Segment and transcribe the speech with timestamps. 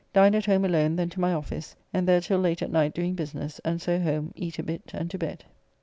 [0.13, 3.13] Dined at home alone, then to my office, and there till late at night doing
[3.13, 5.45] business, and so home, eat a bit, and to bed.